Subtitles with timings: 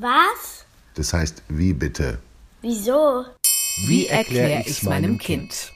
[0.00, 0.64] Was?
[0.94, 2.18] Das heißt, wie bitte?
[2.62, 3.24] Wieso?
[3.86, 5.72] Wie erkläre ich meinem Kind?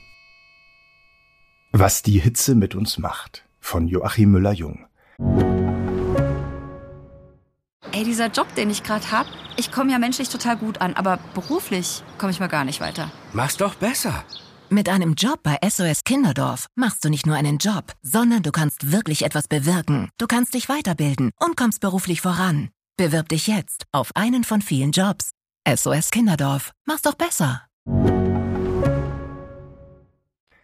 [1.71, 3.45] Was die Hitze mit uns macht.
[3.59, 4.85] Von Joachim Müller-Jung.
[7.91, 11.19] Ey, dieser Job, den ich gerade hab, ich komme ja menschlich total gut an, aber
[11.35, 13.11] beruflich komme ich mal gar nicht weiter.
[13.33, 14.23] Mach's doch besser.
[14.73, 18.91] Mit einem Job bei SOS Kinderdorf machst du nicht nur einen Job, sondern du kannst
[18.91, 20.09] wirklich etwas bewirken.
[20.17, 22.69] Du kannst dich weiterbilden und kommst beruflich voran.
[22.97, 25.29] Bewirb dich jetzt auf einen von vielen Jobs.
[25.71, 26.71] SOS Kinderdorf.
[26.85, 27.61] Mach's doch besser.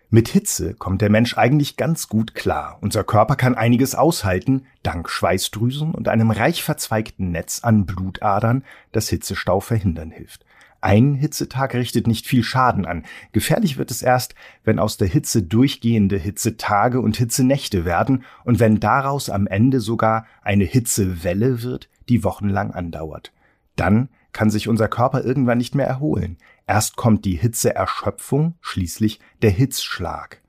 [0.10, 2.80] Mit Hitze kommt der Mensch eigentlich ganz gut klar.
[2.82, 9.08] Unser Körper kann einiges aushalten, dank Schweißdrüsen und einem reich verzweigten Netz an Blutadern, das
[9.10, 10.46] Hitzestau verhindern hilft.
[10.82, 13.04] Ein Hitzetag richtet nicht viel Schaden an.
[13.34, 14.34] Gefährlich wird es erst,
[14.64, 20.26] wenn aus der Hitze durchgehende Hitzetage und Hitzenächte werden und wenn daraus am Ende sogar
[20.42, 23.34] eine Hitzewelle wird, die wochenlang andauert.
[23.76, 26.38] Dann kann sich unser Körper irgendwann nicht mehr erholen.
[26.66, 30.42] Erst kommt die Hitzeerschöpfung, schließlich der Hitzschlag.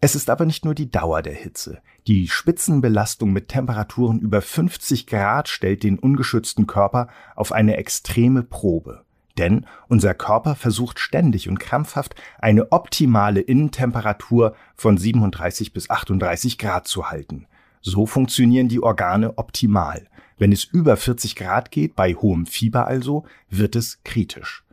[0.00, 1.80] Es ist aber nicht nur die Dauer der Hitze.
[2.06, 9.04] Die Spitzenbelastung mit Temperaturen über 50 Grad stellt den ungeschützten Körper auf eine extreme Probe.
[9.38, 16.86] Denn unser Körper versucht ständig und krampfhaft eine optimale Innentemperatur von 37 bis 38 Grad
[16.86, 17.46] zu halten.
[17.80, 20.06] So funktionieren die Organe optimal.
[20.38, 24.64] Wenn es über 40 Grad geht, bei hohem Fieber also, wird es kritisch.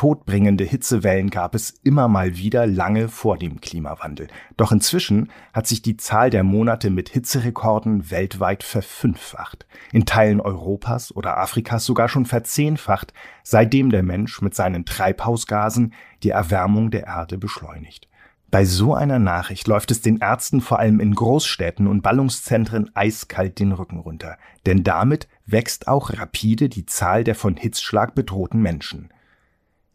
[0.00, 4.28] Todbringende Hitzewellen gab es immer mal wieder lange vor dem Klimawandel.
[4.56, 9.66] Doch inzwischen hat sich die Zahl der Monate mit Hitzerekorden weltweit verfünffacht.
[9.92, 13.12] In Teilen Europas oder Afrikas sogar schon verzehnfacht,
[13.42, 18.08] seitdem der Mensch mit seinen Treibhausgasen die Erwärmung der Erde beschleunigt.
[18.50, 23.58] Bei so einer Nachricht läuft es den Ärzten vor allem in Großstädten und Ballungszentren eiskalt
[23.58, 24.38] den Rücken runter.
[24.64, 29.10] Denn damit wächst auch rapide die Zahl der von Hitzschlag bedrohten Menschen.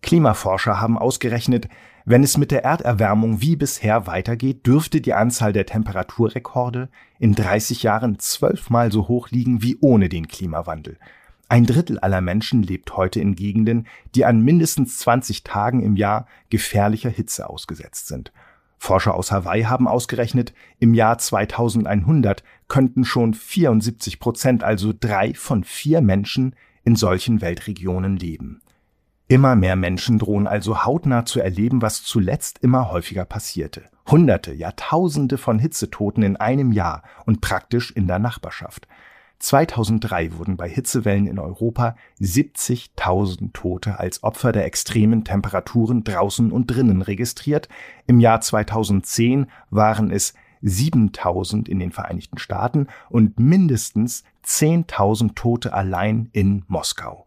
[0.06, 1.68] Klimaforscher haben ausgerechnet,
[2.06, 7.82] wenn es mit der Erderwärmung wie bisher weitergeht, dürfte die Anzahl der Temperaturrekorde in 30
[7.82, 11.00] Jahren zwölfmal so hoch liegen wie ohne den Klimawandel.
[11.50, 16.28] Ein Drittel aller Menschen lebt heute in Gegenden, die an mindestens 20 Tagen im Jahr
[16.52, 18.32] gefährlicher Hitze ausgesetzt sind.
[18.78, 25.64] Forscher aus Hawaii haben ausgerechnet, im Jahr 2100 könnten schon 74 Prozent, also drei von
[25.64, 28.62] vier Menschen in solchen Weltregionen leben.
[29.28, 33.84] Immer mehr Menschen drohen also hautnah zu erleben, was zuletzt immer häufiger passierte.
[34.08, 38.88] Hunderte, Jahrtausende von Hitzetoten in einem Jahr und praktisch in der Nachbarschaft.
[39.40, 46.68] 2003 wurden bei Hitzewellen in Europa 70.000 Tote als Opfer der extremen Temperaturen draußen und
[46.68, 47.68] drinnen registriert.
[48.06, 56.30] Im Jahr 2010 waren es 7.000 in den Vereinigten Staaten und mindestens 10.000 Tote allein
[56.32, 57.25] in Moskau.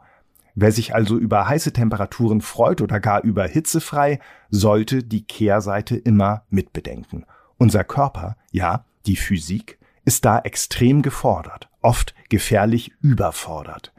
[0.60, 4.18] Wer sich also über heiße Temperaturen freut oder gar über hitzefrei,
[4.50, 7.24] sollte die Kehrseite immer mitbedenken.
[7.58, 13.92] Unser Körper, ja, die Physik, ist da extrem gefordert, oft gefährlich überfordert.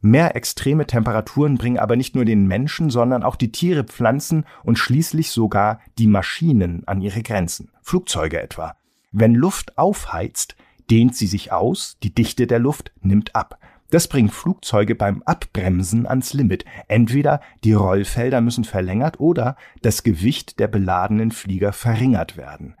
[0.00, 4.78] Mehr extreme Temperaturen bringen aber nicht nur den Menschen, sondern auch die Tiere, Pflanzen und
[4.78, 8.74] schließlich sogar die Maschinen an ihre Grenzen, Flugzeuge etwa.
[9.12, 10.56] Wenn Luft aufheizt,
[10.90, 13.58] dehnt sie sich aus, die Dichte der Luft nimmt ab.
[13.94, 16.64] Das bringt Flugzeuge beim Abbremsen ans Limit.
[16.88, 22.74] Entweder die Rollfelder müssen verlängert oder das Gewicht der beladenen Flieger verringert werden.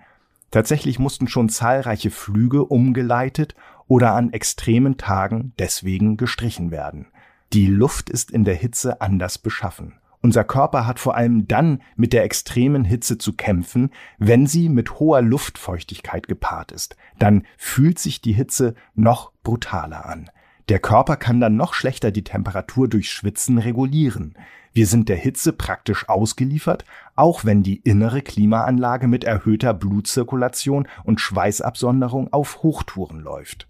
[0.50, 3.54] Tatsächlich mussten schon zahlreiche Flüge umgeleitet
[3.86, 7.06] oder an extremen Tagen deswegen gestrichen werden.
[7.52, 9.92] Die Luft ist in der Hitze anders beschaffen.
[10.20, 14.98] Unser Körper hat vor allem dann mit der extremen Hitze zu kämpfen, wenn sie mit
[14.98, 16.96] hoher Luftfeuchtigkeit gepaart ist.
[17.20, 20.28] Dann fühlt sich die Hitze noch brutaler an.
[20.68, 24.34] Der Körper kann dann noch schlechter die Temperatur durch Schwitzen regulieren.
[24.72, 31.20] Wir sind der Hitze praktisch ausgeliefert, auch wenn die innere Klimaanlage mit erhöhter Blutzirkulation und
[31.20, 33.68] Schweißabsonderung auf Hochtouren läuft.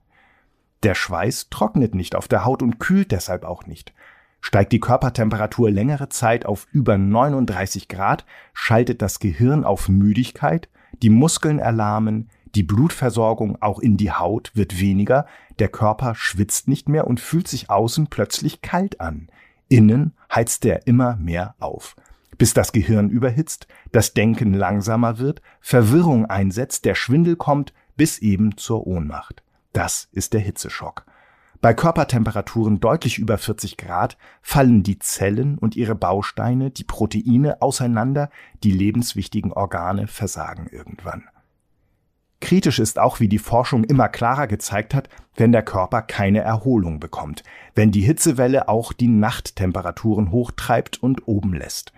[0.85, 3.93] Der Schweiß trocknet nicht auf der Haut und kühlt deshalb auch nicht.
[4.41, 10.69] Steigt die Körpertemperatur längere Zeit auf über 39 Grad, schaltet das Gehirn auf Müdigkeit,
[11.03, 15.27] die Muskeln erlahmen, die Blutversorgung auch in die Haut wird weniger,
[15.59, 19.29] der Körper schwitzt nicht mehr und fühlt sich außen plötzlich kalt an.
[19.69, 21.97] Innen heizt er immer mehr auf.
[22.39, 28.57] Bis das Gehirn überhitzt, das Denken langsamer wird, Verwirrung einsetzt, der Schwindel kommt, bis eben
[28.57, 29.43] zur Ohnmacht.
[29.73, 31.05] Das ist der Hitzeschock.
[31.61, 38.29] Bei Körpertemperaturen deutlich über 40 Grad fallen die Zellen und ihre Bausteine, die Proteine auseinander,
[38.63, 41.25] die lebenswichtigen Organe versagen irgendwann.
[42.45, 47.01] Kritisch ist auch, wie die Forschung immer klarer gezeigt hat, wenn der Körper keine Erholung
[47.01, 47.43] bekommt,
[47.75, 51.95] wenn die Hitzewelle auch die Nachttemperaturen hochtreibt und oben lässt.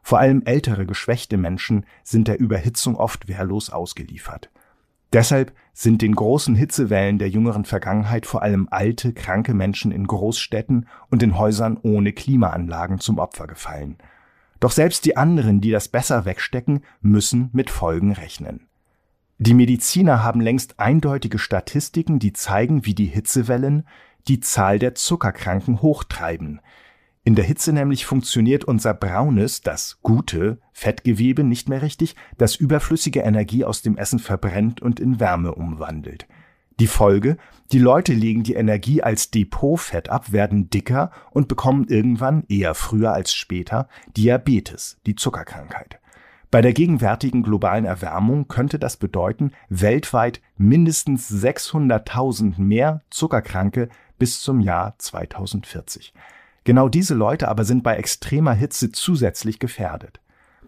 [0.00, 4.50] Vor allem ältere, geschwächte Menschen sind der Überhitzung oft wehrlos ausgeliefert.
[5.12, 10.86] Deshalb sind den großen Hitzewellen der jüngeren Vergangenheit vor allem alte, kranke Menschen in Großstädten
[11.10, 13.96] und in Häusern ohne Klimaanlagen zum Opfer gefallen.
[14.60, 18.68] Doch selbst die anderen, die das besser wegstecken, müssen mit Folgen rechnen.
[19.40, 23.86] Die Mediziner haben längst eindeutige Statistiken, die zeigen, wie die Hitzewellen
[24.26, 26.60] die Zahl der Zuckerkranken hochtreiben.
[27.22, 33.20] In der Hitze nämlich funktioniert unser braunes, das gute Fettgewebe nicht mehr richtig, das überflüssige
[33.20, 36.26] Energie aus dem Essen verbrennt und in Wärme umwandelt.
[36.80, 37.36] Die Folge,
[37.70, 43.12] die Leute legen die Energie als Depotfett ab, werden dicker und bekommen irgendwann, eher früher
[43.12, 46.00] als später, Diabetes, die Zuckerkrankheit.
[46.50, 54.60] Bei der gegenwärtigen globalen Erwärmung könnte das bedeuten, weltweit mindestens 600.000 mehr Zuckerkranke bis zum
[54.60, 56.14] Jahr 2040.
[56.64, 60.20] Genau diese Leute aber sind bei extremer Hitze zusätzlich gefährdet.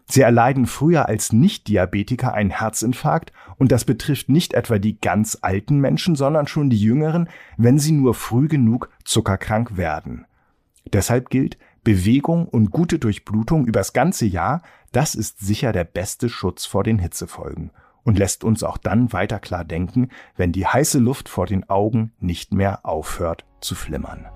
[0.06, 5.79] Sie erleiden früher als Nicht-Diabetiker einen Herzinfarkt und das betrifft nicht etwa die ganz alten
[5.79, 10.27] Menschen, sondern schon die jüngeren, wenn sie nur früh genug zuckerkrank werden.
[10.93, 14.62] Deshalb gilt, Bewegung und gute Durchblutung übers ganze Jahr,
[14.93, 17.71] das ist sicher der beste Schutz vor den Hitzefolgen
[18.03, 22.13] und lässt uns auch dann weiter klar denken, wenn die heiße Luft vor den Augen
[22.19, 24.27] nicht mehr aufhört zu flimmern.